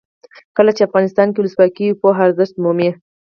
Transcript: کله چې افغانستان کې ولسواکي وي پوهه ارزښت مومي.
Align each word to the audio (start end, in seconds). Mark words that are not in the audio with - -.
کله 0.57 0.71
چې 0.75 0.85
افغانستان 0.87 1.27
کې 1.31 1.39
ولسواکي 1.39 1.83
وي 1.85 1.95
پوهه 2.01 2.21
ارزښت 2.27 2.53
مومي. 2.63 2.89